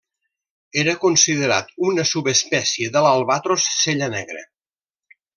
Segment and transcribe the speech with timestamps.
[0.83, 4.43] Era considerat una subespècie de l'albatros cellanegre.